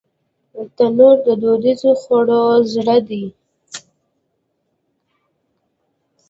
[0.75, 2.41] تنور د دودیزو خوړو
[2.73, 3.25] زړه دی